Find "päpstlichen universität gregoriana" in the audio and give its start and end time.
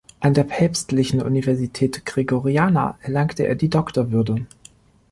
0.45-2.97